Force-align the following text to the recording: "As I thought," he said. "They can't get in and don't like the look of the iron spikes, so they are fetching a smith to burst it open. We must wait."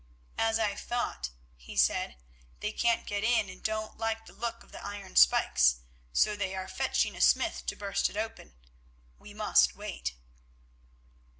"As 0.39 0.57
I 0.57 0.73
thought," 0.73 1.29
he 1.57 1.77
said. 1.77 2.15
"They 2.59 2.71
can't 2.71 3.05
get 3.05 3.23
in 3.23 3.51
and 3.51 3.61
don't 3.61 3.99
like 3.99 4.25
the 4.25 4.33
look 4.33 4.63
of 4.63 4.71
the 4.71 4.83
iron 4.83 5.15
spikes, 5.15 5.81
so 6.11 6.35
they 6.35 6.55
are 6.55 6.67
fetching 6.67 7.15
a 7.15 7.21
smith 7.21 7.63
to 7.67 7.75
burst 7.75 8.09
it 8.09 8.17
open. 8.17 8.55
We 9.19 9.35
must 9.35 9.75
wait." 9.75 10.15